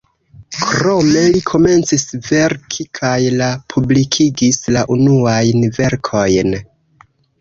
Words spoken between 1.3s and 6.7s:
li komencis verki kaj la publikigis la unuajn verkojn.